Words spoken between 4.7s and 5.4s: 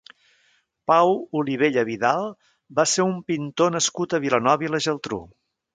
i la Geltrú.